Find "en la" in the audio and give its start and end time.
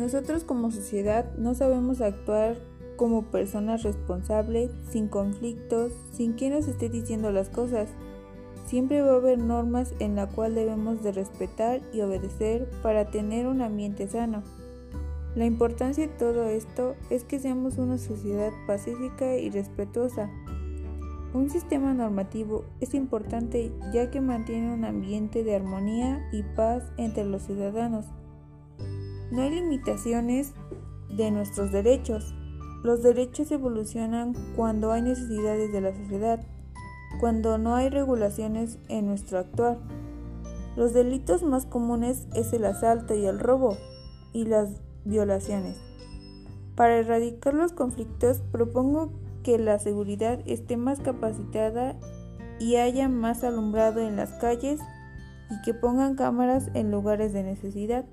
9.98-10.26